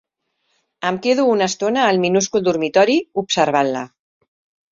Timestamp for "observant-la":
3.25-3.87